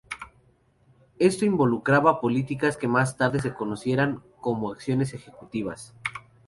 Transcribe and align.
Esto 1.19 1.45
involucraba 1.45 2.21
políticas 2.21 2.75
que 2.75 2.87
más 2.87 3.17
tarde 3.17 3.39
se 3.39 3.53
conocerían 3.53 4.23
como 4.39 4.71
Acciones 4.71 5.13
Ejecutivas. 5.13 5.93